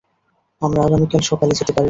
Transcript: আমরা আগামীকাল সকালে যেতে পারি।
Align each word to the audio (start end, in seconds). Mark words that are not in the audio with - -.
আমরা 0.61 0.79
আগামীকাল 0.83 1.21
সকালে 1.29 1.53
যেতে 1.59 1.71
পারি। 1.71 1.79